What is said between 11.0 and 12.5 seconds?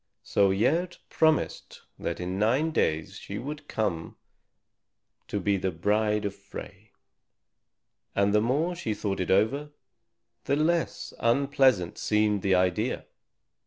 unpleasant seemed